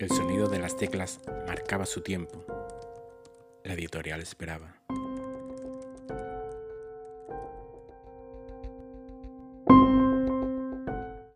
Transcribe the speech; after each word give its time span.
El 0.00 0.08
sonido 0.08 0.48
de 0.48 0.58
las 0.58 0.78
teclas 0.78 1.20
marcaba 1.46 1.84
su 1.84 2.00
tiempo. 2.00 2.42
La 3.64 3.74
editorial 3.74 4.22
esperaba. 4.22 4.80